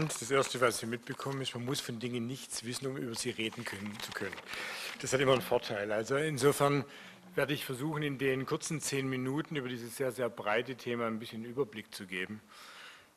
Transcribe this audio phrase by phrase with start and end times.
[0.00, 0.20] Abend.
[0.20, 3.30] Das Erste, was Sie mitbekommen, ist, man muss von Dingen nichts wissen, um über sie
[3.30, 4.34] reden können, zu können.
[5.00, 5.92] Das hat immer einen Vorteil.
[5.92, 6.84] Also insofern
[7.34, 11.18] werde ich versuchen, in den kurzen zehn Minuten über dieses sehr, sehr breite Thema ein
[11.18, 12.40] bisschen Überblick zu geben.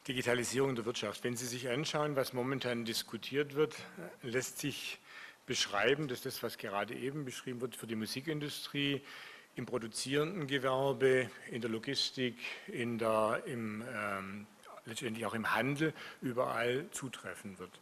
[0.10, 1.24] Digitalisierung der Wirtschaft.
[1.24, 3.76] Wenn Sie sich anschauen, was momentan diskutiert wird,
[4.22, 5.00] lässt sich
[5.46, 9.02] beschreiben, dass das, was gerade eben beschrieben wird, für die Musikindustrie,
[9.56, 12.36] im produzierenden Gewerbe, in der Logistik,
[12.68, 14.48] in der, im, ähm,
[14.86, 17.80] letztendlich auch im Handel überall zutreffen wird.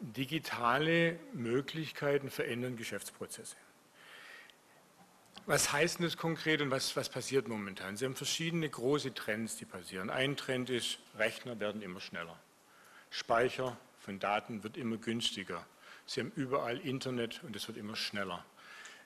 [0.00, 3.56] Digitale Möglichkeiten verändern Geschäftsprozesse.
[5.46, 7.96] Was heißt denn das konkret und was, was passiert momentan?
[7.96, 10.10] Sie haben verschiedene große Trends, die passieren.
[10.10, 12.38] Ein Trend ist, Rechner werden immer schneller.
[13.10, 15.66] Speicher von Daten wird immer günstiger.
[16.06, 18.44] Sie haben überall Internet und es wird immer schneller.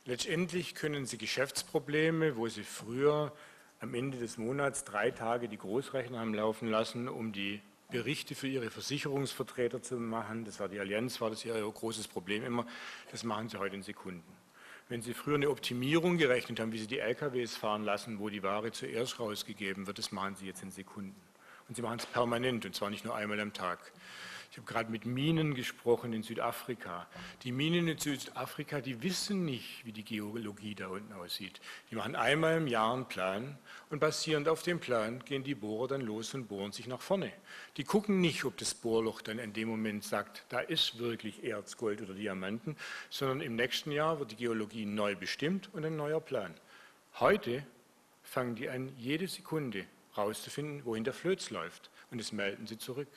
[0.04, 3.32] Letztendlich können Sie Geschäftsprobleme, wo Sie früher
[3.84, 7.60] am Ende des Monats drei Tage die Großrechner haben laufen lassen, um die
[7.90, 12.44] Berichte für Ihre Versicherungsvertreter zu machen, das war die Allianz, war das Ihr großes Problem
[12.44, 12.66] immer,
[13.12, 14.24] das machen Sie heute in Sekunden.
[14.88, 18.42] Wenn Sie früher eine Optimierung gerechnet haben, wie Sie die LKWs fahren lassen, wo die
[18.42, 21.14] Ware zuerst rausgegeben wird, das machen Sie jetzt in Sekunden.
[21.68, 23.92] Und Sie machen es permanent, und zwar nicht nur einmal am Tag.
[24.54, 27.08] Ich habe gerade mit Minen gesprochen in Südafrika.
[27.42, 31.60] Die Minen in Südafrika, die wissen nicht, wie die Geologie da unten aussieht.
[31.90, 33.58] Die machen einmal im Jahr einen Plan
[33.90, 37.32] und basierend auf dem Plan gehen die Bohrer dann los und bohren sich nach vorne.
[37.78, 41.76] Die gucken nicht, ob das Bohrloch dann in dem Moment sagt, da ist wirklich Erz,
[41.76, 42.76] Gold oder Diamanten,
[43.10, 46.54] sondern im nächsten Jahr wird die Geologie neu bestimmt und ein neuer Plan.
[47.18, 47.66] Heute
[48.22, 49.84] fangen die an, jede Sekunde
[50.16, 53.08] rauszufinden, wohin der Flöz läuft und das melden sie zurück.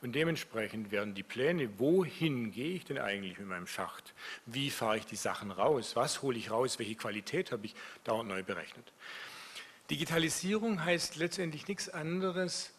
[0.00, 4.14] Und dementsprechend werden die Pläne, wohin gehe ich denn eigentlich mit meinem Schacht?
[4.46, 5.96] Wie fahre ich die Sachen raus?
[5.96, 6.78] Was hole ich raus?
[6.78, 7.74] Welche Qualität habe ich?
[8.04, 8.92] Dauernd neu berechnet.
[9.90, 12.72] Digitalisierung heißt letztendlich nichts anderes,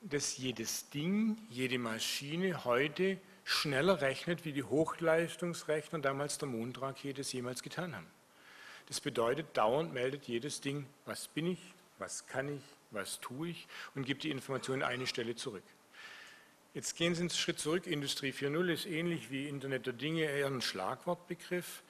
[0.00, 7.32] dass jedes Ding, jede Maschine heute schneller rechnet, wie die Hochleistungsrechner damals der Mondrakete es
[7.32, 8.10] jemals getan haben.
[8.86, 11.60] Das bedeutet, dauernd meldet jedes Ding, was bin ich,
[12.02, 15.62] was kann ich, was tue ich und gibt die Information an eine Stelle zurück.
[16.74, 17.86] Jetzt gehen Sie einen Schritt zurück.
[17.86, 21.84] Industrie 4.0 ist ähnlich wie Internet der Dinge eher ein Schlagwortbegriff.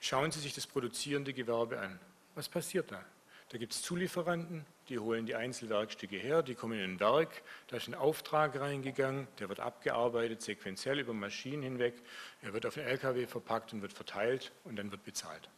[0.00, 1.98] Schauen Sie sich das produzierende Gewerbe an.
[2.34, 3.02] Was passiert da?
[3.48, 7.76] Da gibt es Zulieferanten, die holen die Einzelwerkstücke her, die kommen in ein Werk, da
[7.76, 11.94] ist ein Auftrag reingegangen, der wird abgearbeitet, sequenziell über Maschinen hinweg,
[12.42, 15.48] er wird auf den LKW verpackt und wird verteilt und dann wird bezahlt.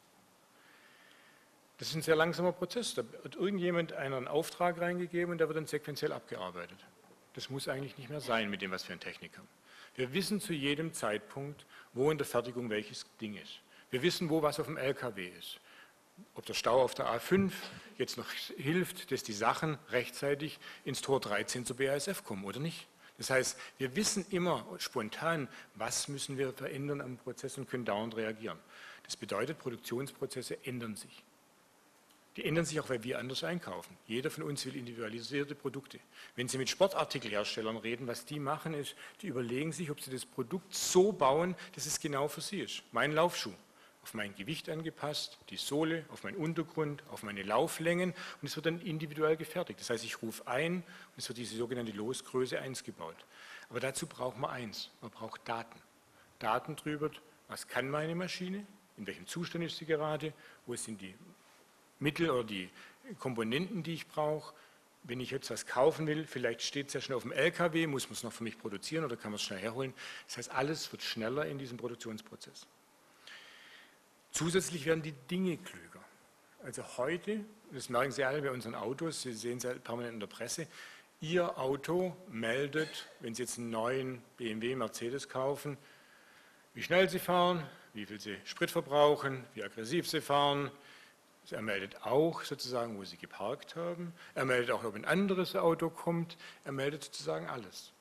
[1.79, 2.95] Das ist ein sehr langsamer Prozess.
[2.95, 6.79] Da wird irgendjemand einen Auftrag reingegeben und der wird dann sequenziell abgearbeitet.
[7.35, 9.49] Das muss eigentlich nicht mehr sein mit dem, was wir in Technik haben.
[9.95, 13.61] Wir wissen zu jedem Zeitpunkt, wo in der Fertigung welches Ding ist.
[13.91, 15.61] Wir wissen, wo was auf dem LKW ist.
[16.35, 17.53] Ob der Stau auf der A5
[17.99, 22.87] jetzt noch hilft, dass die Sachen rechtzeitig ins Tor 13 zur BASF kommen oder nicht.
[23.19, 28.17] Das heißt, wir wissen immer spontan, was müssen wir verändern am Prozess und können dauernd
[28.17, 28.59] reagieren.
[29.05, 31.23] Das bedeutet, Produktionsprozesse ändern sich.
[32.37, 33.97] Die ändern sich auch, weil wir anders einkaufen.
[34.07, 35.99] Jeder von uns will individualisierte Produkte.
[36.35, 40.27] Wenn Sie mit Sportartikelherstellern reden, was die machen ist, die überlegen sich, ob sie das
[40.27, 42.83] Produkt so bauen, dass es genau für sie ist.
[42.93, 43.55] Mein Laufschuh,
[44.03, 48.67] auf mein Gewicht angepasst, die Sohle, auf meinen Untergrund, auf meine Lauflängen und es wird
[48.67, 49.81] dann individuell gefertigt.
[49.81, 50.85] Das heißt, ich rufe ein und
[51.17, 53.17] es wird diese sogenannte Losgröße 1 gebaut.
[53.71, 55.81] Aber dazu braucht man eins, man braucht Daten.
[56.39, 57.11] Daten drüber,
[57.49, 58.67] was kann meine Maschine,
[58.97, 60.33] in welchem Zustand ist sie gerade,
[60.67, 61.15] wo sind die
[61.99, 62.71] Mittel oder die
[63.19, 64.55] Komponenten, die ich brauche.
[65.05, 68.07] Wenn ich jetzt was kaufen will, vielleicht steht es ja schon auf dem LKW, muss
[68.07, 69.95] man es noch für mich produzieren oder kann man es schnell herholen.
[70.27, 72.67] Das heißt, alles wird schneller in diesem Produktionsprozess.
[74.33, 76.05] Zusätzlich werden die Dinge klüger.
[76.65, 80.21] Also heute, das merken Sie alle bei unseren Autos, Sie sehen es ja permanent in
[80.21, 80.67] der Presse,
[81.21, 85.79] Ihr Auto meldet, wenn Sie jetzt einen neuen BMW, Mercedes kaufen,
[86.75, 90.71] wie schnell Sie fahren, wie viel Sie Sprit verbrauchen, wie aggressiv Sie fahren,
[91.53, 94.13] er meldet auch sozusagen, wo Sie geparkt haben.
[94.35, 96.37] Er meldet auch, ob ein anderes Auto kommt.
[96.65, 97.93] Er meldet sozusagen alles.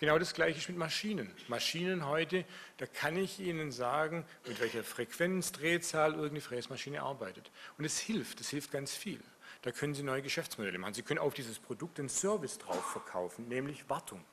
[0.00, 1.32] Genau das Gleiche ist mit Maschinen.
[1.48, 2.44] Maschinen heute,
[2.78, 7.50] da kann ich Ihnen sagen, mit welcher Frequenz, Drehzahl irgendeine Fräsmaschine arbeitet.
[7.78, 9.20] Und es hilft, es hilft ganz viel.
[9.62, 10.94] Da können Sie neue Geschäftsmodelle machen.
[10.94, 14.24] Sie können auf dieses Produkt einen Service drauf verkaufen, nämlich Wartung.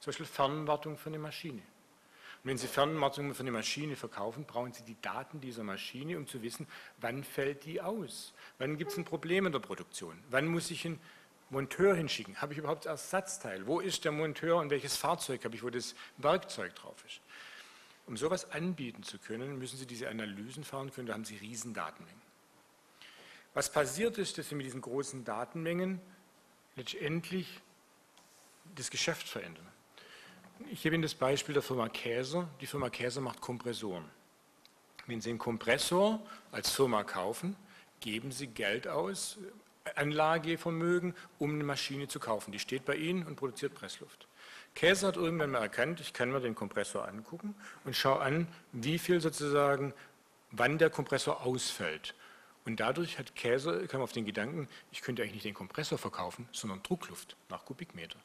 [0.00, 1.62] Zum Beispiel Fernwartung für eine Maschine.
[2.42, 6.26] Und wenn Sie Fernwartung für eine Maschine verkaufen, brauchen Sie die Daten dieser Maschine, um
[6.26, 6.66] zu wissen,
[7.00, 8.32] wann fällt die aus?
[8.58, 10.18] Wann gibt es ein Problem in der Produktion?
[10.30, 11.00] Wann muss ich einen
[11.50, 12.40] Monteur hinschicken?
[12.40, 13.66] Habe ich überhaupt Ersatzteil?
[13.66, 17.20] Wo ist der Monteur und welches Fahrzeug habe ich, wo das Werkzeug drauf ist?
[18.06, 21.74] Um sowas anbieten zu können, müssen Sie diese Analysen fahren können, da haben Sie riesen
[21.74, 22.22] Datenmengen.
[23.52, 26.00] Was passiert ist, dass Sie mit diesen großen Datenmengen
[26.76, 27.60] letztendlich
[28.74, 29.66] das Geschäft verändern.
[30.70, 32.48] Ich gebe Ihnen das Beispiel der Firma Käser.
[32.60, 34.04] Die Firma Käser macht Kompressoren.
[35.06, 36.20] Wenn Sie einen Kompressor
[36.52, 37.56] als Firma kaufen,
[38.00, 39.38] geben Sie Geld aus,
[39.94, 42.52] Anlagevermögen, um eine Maschine zu kaufen.
[42.52, 44.26] Die steht bei Ihnen und produziert Pressluft.
[44.74, 47.54] Käser hat irgendwann mal erkannt, ich kann mir den Kompressor angucken
[47.84, 49.94] und schaue an, wie viel sozusagen,
[50.50, 52.14] wann der Kompressor ausfällt.
[52.64, 56.48] Und dadurch hat Käser, kam auf den Gedanken, ich könnte eigentlich nicht den Kompressor verkaufen,
[56.52, 58.18] sondern Druckluft nach Kubikmeter.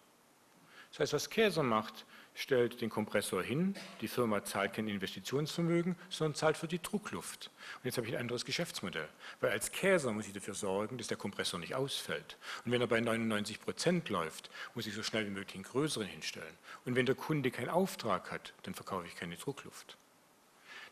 [0.93, 2.05] Das heißt, was Käser macht,
[2.35, 7.49] stellt den Kompressor hin, die Firma zahlt kein Investitionsvermögen, sondern zahlt für die Druckluft.
[7.77, 9.09] Und jetzt habe ich ein anderes Geschäftsmodell,
[9.41, 12.37] weil als Käser muss ich dafür sorgen, dass der Kompressor nicht ausfällt.
[12.63, 16.05] Und wenn er bei 99 Prozent läuft, muss ich so schnell wie möglich einen größeren
[16.05, 16.57] hinstellen.
[16.85, 19.97] Und wenn der Kunde keinen Auftrag hat, dann verkaufe ich keine Druckluft.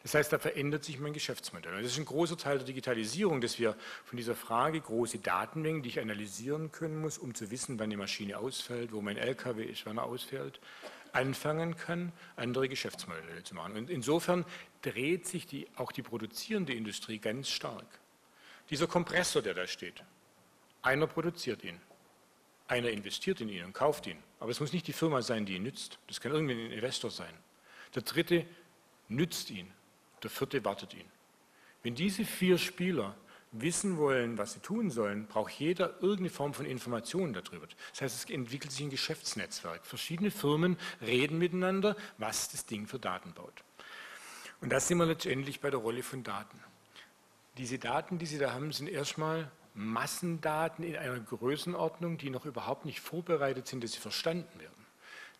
[0.03, 1.81] Das heißt, da verändert sich mein Geschäftsmodell.
[1.81, 3.75] Das ist ein großer Teil der Digitalisierung, dass wir
[4.05, 7.97] von dieser Frage große Datenmengen, die ich analysieren können muss, um zu wissen, wann die
[7.97, 10.59] Maschine ausfällt, wo mein LKW ist, wann er ausfällt,
[11.13, 13.77] anfangen kann, andere Geschäftsmodelle zu machen.
[13.77, 14.45] Und insofern
[14.81, 17.85] dreht sich die, auch die produzierende Industrie ganz stark.
[18.69, 20.03] Dieser Kompressor, der da steht,
[20.81, 21.79] einer produziert ihn,
[22.67, 24.17] einer investiert in ihn und kauft ihn.
[24.39, 25.99] Aber es muss nicht die Firma sein, die ihn nützt.
[26.07, 27.33] Das kann irgendwie ein Investor sein.
[27.93, 28.45] Der dritte
[29.09, 29.71] nützt ihn,
[30.23, 31.09] der vierte wartet ihn.
[31.83, 33.15] Wenn diese vier Spieler
[33.51, 37.67] wissen wollen, was sie tun sollen, braucht jeder irgendeine Form von Informationen darüber.
[37.91, 39.85] Das heißt, es entwickelt sich ein Geschäftsnetzwerk.
[39.85, 43.63] Verschiedene Firmen reden miteinander, was das Ding für Daten baut.
[44.61, 46.59] Und da sind wir letztendlich bei der Rolle von Daten.
[47.57, 52.85] Diese Daten, die Sie da haben, sind erstmal Massendaten in einer Größenordnung, die noch überhaupt
[52.85, 54.80] nicht vorbereitet sind, dass sie verstanden werden.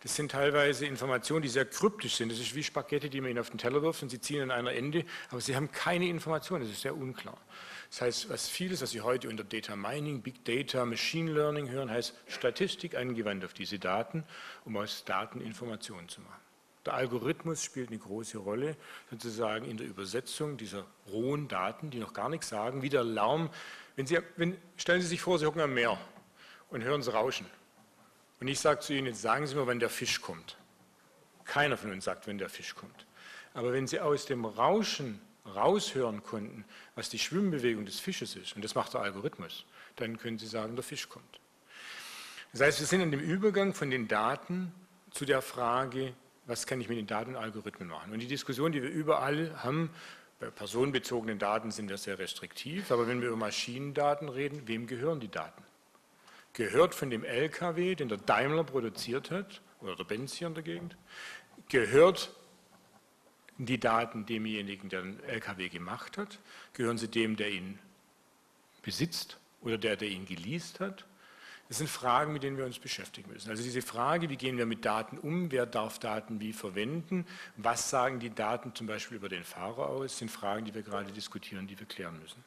[0.02, 2.32] Das sind teilweise Informationen, die sehr kryptisch sind.
[2.32, 4.50] Das ist wie Spaghetti, die man ihnen auf den Teller wirft und sie ziehen an
[4.50, 6.64] einer Ende, aber sie haben keine Informationen.
[6.64, 7.38] Das ist sehr unklar.
[7.92, 11.90] Das heißt, was vieles, was Sie heute unter Data Mining, Big Data, Machine Learning hören,
[11.90, 14.24] heißt Statistik angewandt auf diese Daten,
[14.64, 16.40] um aus Daten Informationen zu machen.
[16.86, 18.76] Der Algorithmus spielt eine große Rolle,
[19.10, 23.50] sozusagen in der Übersetzung dieser rohen Daten, die noch gar nichts sagen, wie der Lärm.
[23.94, 25.98] Wenn Sie, wenn, stellen Sie sich vor, Sie hocken am Meer
[26.70, 27.46] und hören Sie Rauschen.
[28.42, 30.56] Und ich sage zu Ihnen, jetzt sagen Sie mir, wann der Fisch kommt.
[31.44, 33.06] Keiner von uns sagt, wenn der Fisch kommt.
[33.54, 36.64] Aber wenn Sie aus dem Rauschen raushören konnten,
[36.96, 40.74] was die Schwimmbewegung des Fisches ist, und das macht der Algorithmus, dann können Sie sagen,
[40.74, 41.38] der Fisch kommt.
[42.50, 44.74] Das heißt, wir sind in dem Übergang von den Daten
[45.12, 46.12] zu der Frage,
[46.46, 48.12] was kann ich mit den Daten und Algorithmen machen.
[48.12, 49.88] Und die Diskussion, die wir überall haben,
[50.40, 55.20] bei personenbezogenen Daten sind wir sehr restriktiv, aber wenn wir über Maschinendaten reden, wem gehören
[55.20, 55.62] die Daten?
[56.54, 60.62] Gehört von dem LKW, den der Daimler produziert hat, oder der Benz hier in der
[60.62, 60.96] Gegend,
[61.68, 62.34] gehört
[63.58, 66.38] die Daten demjenigen, der den LKW gemacht hat?
[66.74, 67.78] Gehören sie dem, der ihn
[68.82, 71.06] besitzt oder der, der ihn geleast hat?
[71.68, 73.48] Das sind Fragen, mit denen wir uns beschäftigen müssen.
[73.48, 77.26] Also diese Frage, wie gehen wir mit Daten um, wer darf Daten wie verwenden,
[77.56, 81.10] was sagen die Daten zum Beispiel über den Fahrer aus, sind Fragen, die wir gerade
[81.12, 82.44] diskutieren, die wir klären müssen.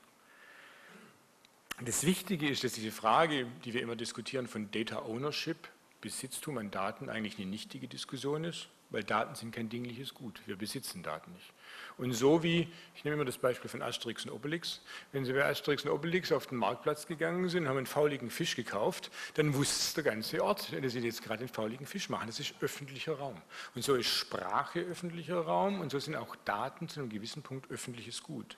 [1.84, 5.58] Das Wichtige ist, dass diese Frage, die wir immer diskutieren, von Data Ownership,
[6.00, 10.42] Besitztum an Daten, eigentlich eine nichtige Diskussion ist, weil Daten sind kein dingliches Gut.
[10.46, 11.52] Wir besitzen Daten nicht.
[11.98, 14.82] Und so wie, ich nehme immer das Beispiel von Asterix und Obelix,
[15.12, 18.56] wenn Sie bei Asterix und Obelix auf den Marktplatz gegangen sind, haben einen fauligen Fisch
[18.56, 22.28] gekauft, dann wusste der ganze Ort, dass Sie jetzt gerade einen fauligen Fisch machen.
[22.28, 23.42] Das ist öffentlicher Raum.
[23.76, 27.70] Und so ist Sprache öffentlicher Raum und so sind auch Daten zu einem gewissen Punkt
[27.70, 28.56] öffentliches Gut.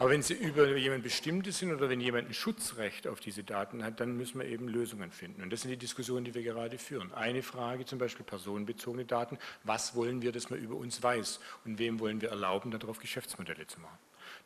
[0.00, 3.84] Aber wenn sie über jemand Bestimmtes sind oder wenn jemand ein Schutzrecht auf diese Daten
[3.84, 5.42] hat, dann müssen wir eben Lösungen finden.
[5.42, 7.12] Und das sind die Diskussionen, die wir gerade führen.
[7.12, 9.36] Eine Frage zum Beispiel personenbezogene Daten.
[9.62, 11.38] Was wollen wir, dass man über uns weiß?
[11.66, 13.98] Und wem wollen wir erlauben, darauf Geschäftsmodelle zu machen?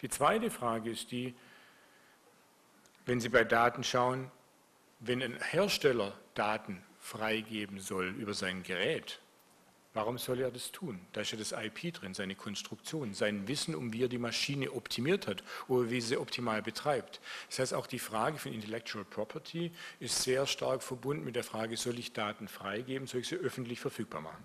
[0.02, 1.36] Die zweite Frage ist die,
[3.06, 4.32] wenn Sie bei Daten schauen,
[4.98, 9.20] wenn ein Hersteller Daten freigeben soll über sein Gerät,
[9.94, 10.98] Warum soll er das tun?
[11.12, 14.72] Da ist ja das IP drin, seine Konstruktion, sein Wissen, um wie er die Maschine
[14.72, 17.20] optimiert hat oder wie sie optimal betreibt.
[17.48, 19.70] Das heißt, auch die Frage von Intellectual Property
[20.00, 23.78] ist sehr stark verbunden mit der Frage, soll ich Daten freigeben, soll ich sie öffentlich
[23.78, 24.44] verfügbar machen?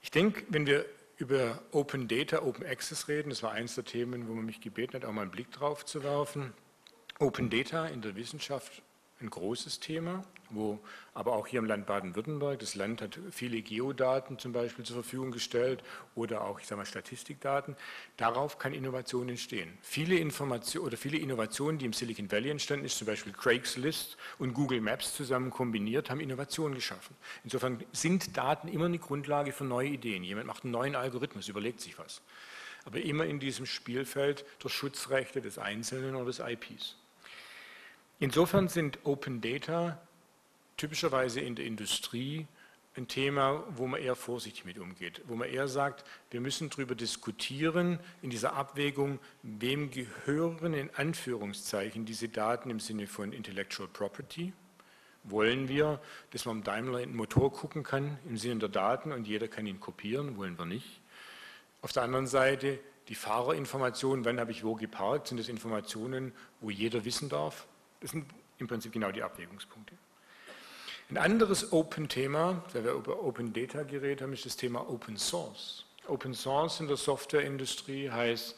[0.00, 0.86] Ich denke, wenn wir
[1.18, 4.94] über Open Data, Open Access reden, das war eines der Themen, wo man mich gebeten
[4.94, 6.54] hat, auch mal einen Blick drauf zu werfen.
[7.18, 8.80] Open Data in der Wissenschaft
[9.20, 10.78] ein großes Thema, wo
[11.14, 15.30] aber auch hier im Land Baden-Württemberg, das Land hat viele Geodaten zum Beispiel zur Verfügung
[15.30, 15.82] gestellt
[16.14, 17.76] oder auch, ich sage mal, Statistikdaten.
[18.16, 19.76] Darauf kann Innovation entstehen.
[19.82, 24.54] Viele Informationen oder viele Innovationen, die im Silicon Valley entstanden ist, zum Beispiel Craigslist und
[24.54, 27.14] Google Maps zusammen kombiniert, haben Innovationen geschaffen.
[27.44, 30.24] Insofern sind Daten immer eine Grundlage für neue Ideen.
[30.24, 32.22] Jemand macht einen neuen Algorithmus, überlegt sich was.
[32.84, 36.96] Aber immer in diesem Spielfeld der Schutzrechte des Einzelnen oder des IPs.
[38.22, 39.98] Insofern sind Open Data
[40.76, 42.46] typischerweise in der Industrie
[42.94, 46.94] ein Thema, wo man eher vorsichtig mit umgeht, wo man eher sagt, wir müssen darüber
[46.94, 54.52] diskutieren in dieser Abwägung, wem gehören in Anführungszeichen diese Daten im Sinne von Intellectual Property.
[55.24, 55.98] Wollen wir,
[56.32, 59.48] dass man am Daimler in den Motor gucken kann im Sinne der Daten und jeder
[59.48, 60.36] kann ihn kopieren?
[60.36, 61.00] Wollen wir nicht.
[61.80, 66.68] Auf der anderen Seite die Fahrerinformationen, wann habe ich wo geparkt, sind das Informationen, wo
[66.68, 67.66] jeder wissen darf.
[68.00, 68.26] Das sind
[68.58, 69.94] im Prinzip genau die Abwägungspunkte.
[71.10, 75.84] Ein anderes Open-Thema, da wir über Open Data geredet haben, ist das Thema Open Source.
[76.06, 78.56] Open Source in der Softwareindustrie heißt,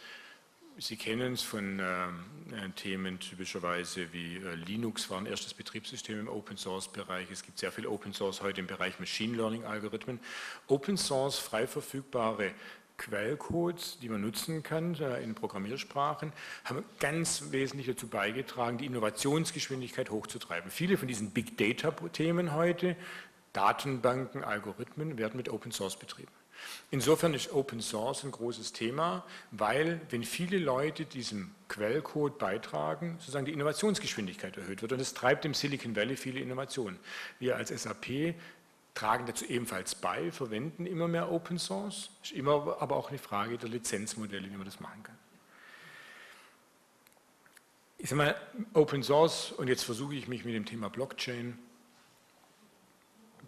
[0.79, 6.29] Sie kennen es von äh, Themen typischerweise wie äh, Linux war ein erstes Betriebssystem im
[6.29, 7.31] Open Source Bereich.
[7.31, 10.19] Es gibt sehr viel Open Source heute im Bereich Machine Learning Algorithmen.
[10.69, 12.53] Open Source frei verfügbare
[12.99, 16.33] Quellcodes, die man nutzen kann äh, in Programmiersprachen,
[16.65, 20.71] haben ganz wesentlich dazu beigetragen, die Innovationsgeschwindigkeit hochzutreiben.
[20.71, 22.97] Viele von diesen Big Data-Themen heute,
[23.53, 26.33] Datenbanken, Algorithmen, werden mit Open Source betrieben.
[26.91, 33.47] Insofern ist Open Source ein großes Thema, weil wenn viele Leute diesem Quellcode beitragen, sozusagen
[33.47, 34.93] die Innovationsgeschwindigkeit erhöht wird.
[34.93, 36.99] Und das treibt im Silicon Valley viele Innovationen.
[37.39, 38.35] Wir als SAP
[38.95, 42.11] tragen dazu ebenfalls bei, verwenden immer mehr Open Source.
[42.23, 45.19] Ist immer aber auch eine Frage der Lizenzmodelle, wie man das machen kann.
[47.99, 48.37] Ich sage mal,
[48.75, 51.59] Open Source, und jetzt versuche ich mich mit dem Thema Blockchain.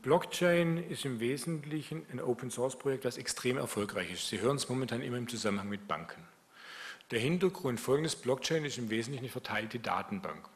[0.00, 4.28] Blockchain ist im Wesentlichen ein Open Source Projekt, das extrem erfolgreich ist.
[4.28, 6.22] Sie hören es momentan immer im Zusammenhang mit Banken.
[7.10, 10.48] Der Hintergrund folgendes, Blockchain ist im Wesentlichen eine verteilte Datenbank.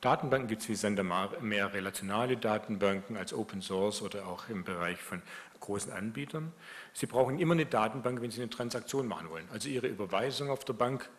[0.00, 5.02] Datenbanken gibt es wie Sander mehr relationale Datenbanken als Open Source oder auch im Bereich
[5.02, 5.22] von
[5.58, 6.52] großen Anbietern.
[6.92, 9.48] Sie brauchen immer eine Datenbank, wenn Sie eine Transaktion machen wollen.
[9.52, 11.10] Also Ihre Überweisung auf der Bank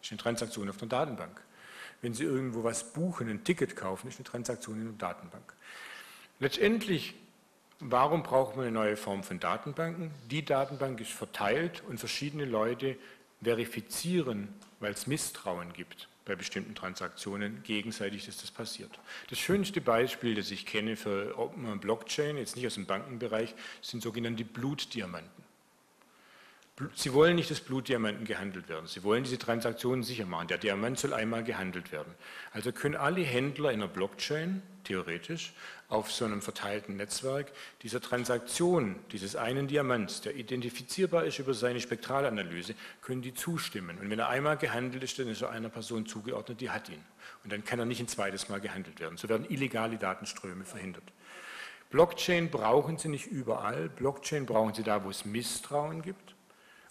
[0.00, 1.42] ist eine Transaktion auf der Datenbank.
[2.00, 5.52] Wenn Sie irgendwo was buchen, ein Ticket kaufen, ist eine Transaktion in der Datenbank.
[6.38, 7.16] Letztendlich,
[7.80, 10.12] warum braucht man eine neue Form von Datenbanken?
[10.30, 12.96] Die Datenbank ist verteilt und verschiedene Leute
[13.42, 18.90] verifizieren, weil es Misstrauen gibt bei bestimmten Transaktionen gegenseitig, dass das passiert.
[19.30, 21.34] Das schönste Beispiel, das ich kenne für
[21.80, 25.48] Blockchain, jetzt nicht aus dem Bankenbereich, sind sogenannte Blutdiamanten.
[26.94, 28.86] Sie wollen nicht, dass Blutdiamanten gehandelt werden.
[28.86, 30.46] Sie wollen diese Transaktionen sicher machen.
[30.46, 32.14] Der Diamant soll einmal gehandelt werden.
[32.52, 35.54] Also können alle Händler in der Blockchain, theoretisch,
[35.88, 37.50] auf so einem verteilten Netzwerk
[37.82, 43.98] dieser Transaktion, dieses einen Diamants, der identifizierbar ist über seine Spektralanalyse, können die zustimmen.
[43.98, 47.02] Und wenn er einmal gehandelt ist, dann ist er einer Person zugeordnet, die hat ihn.
[47.42, 49.16] Und dann kann er nicht ein zweites Mal gehandelt werden.
[49.16, 51.04] So werden illegale Datenströme verhindert.
[51.90, 53.88] Blockchain brauchen Sie nicht überall.
[53.88, 56.34] Blockchain brauchen Sie da, wo es Misstrauen gibt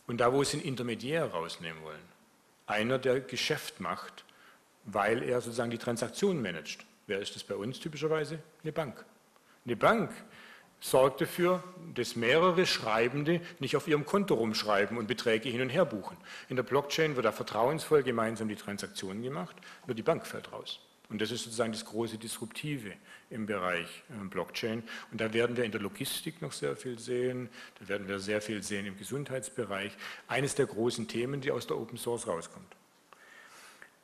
[0.08, 2.02] und da, wo Sie einen Intermediär rausnehmen wollen,
[2.66, 4.26] einer, der Geschäft macht,
[4.86, 6.87] weil er sozusagen die Transaktion managt.
[7.08, 8.40] Wer ist das bei uns typischerweise?
[8.64, 9.04] Eine Bank.
[9.66, 10.12] Eine Bank
[10.80, 11.64] sorgt dafür,
[11.96, 16.18] dass mehrere Schreibende nicht auf ihrem Konto rumschreiben und Beträge hin und her buchen.
[16.50, 19.56] In der Blockchain wird da vertrauensvoll gemeinsam die Transaktionen gemacht,
[19.88, 20.82] nur die Bank fällt raus.
[21.10, 22.92] Und das ist sozusagen das große Disruptive
[23.30, 24.84] im Bereich äh, Blockchain.
[25.10, 27.50] Und da werden wir in der Logistik noch sehr viel sehen,
[27.80, 29.94] da werden wir sehr viel sehen im Gesundheitsbereich.
[30.28, 32.76] Eines der großen Themen, die aus der Open Source rauskommt.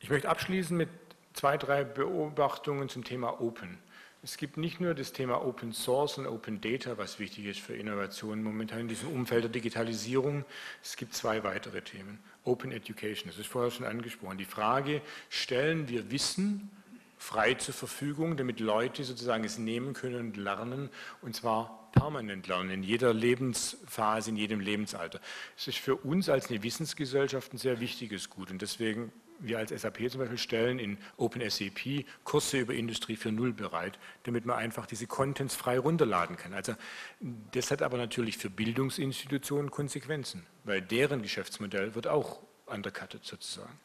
[0.00, 0.88] Ich möchte abschließen mit
[1.34, 3.78] zwei, drei Beobachtungen zum Thema Open.
[4.22, 7.74] Es gibt nicht nur das Thema Open Source und Open Data, was wichtig ist für
[7.74, 10.46] Innovationen momentan in diesem Umfeld der Digitalisierung.
[10.82, 12.18] Es gibt zwei weitere Themen.
[12.44, 14.38] Open Education, das ist vorher schon angesprochen.
[14.38, 16.70] Die Frage, stellen wir Wissen
[17.18, 20.88] frei zur Verfügung, damit Leute sozusagen es nehmen können und lernen,
[21.20, 25.20] und zwar permanent lernen, in jeder Lebensphase, in jedem Lebensalter.
[25.56, 29.70] Es ist für uns als eine Wissensgesellschaft ein sehr wichtiges Gut und deswegen wir als
[29.70, 35.06] SAP zum Beispiel stellen in OpenSAP Kurse über Industrie 4.0 bereit, damit man einfach diese
[35.06, 36.54] Contents frei runterladen kann.
[36.54, 36.74] Also
[37.52, 43.78] das hat aber natürlich für Bildungsinstitutionen Konsequenzen, weil deren Geschäftsmodell wird auch undercutted sozusagen.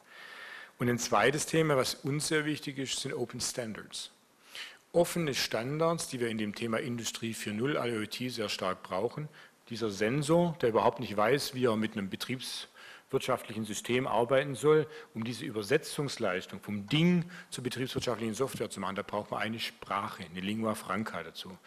[0.78, 4.10] Und ein zweites Thema, was uns sehr wichtig ist, sind Open Standards.
[4.92, 9.28] Offene Standards, die wir in dem Thema Industrie 4.0 IoT sehr stark brauchen.
[9.68, 12.08] Dieser Sensor, der überhaupt nicht weiß, wie er mit einem
[13.10, 19.02] betriebswirtschaftlichen System arbeiten soll, um diese Übersetzungsleistung vom Ding zur betriebswirtschaftlichen Software zu machen, da
[19.02, 21.58] braucht man eine Sprache, eine Lingua franca dazu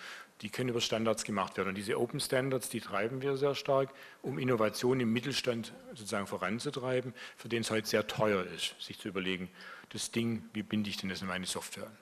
[0.42, 1.70] die können über Standards gemacht werden.
[1.70, 7.14] Und diese Open Standards, die treiben wir sehr stark, um Innovation im Mittelstand sozusagen voranzutreiben,
[7.38, 9.50] für den es heute sehr teuer ist, sich zu überlegen,
[9.90, 11.98] das Ding, wie binde ich denn das in meine Software an?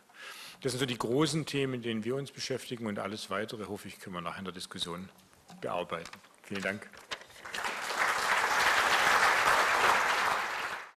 [0.61, 3.87] Das sind so die großen Themen, mit denen wir uns beschäftigen und alles Weitere, hoffe
[3.87, 5.09] ich, können wir nachher in der Diskussion
[5.59, 6.09] bearbeiten.
[6.43, 6.89] Vielen Dank.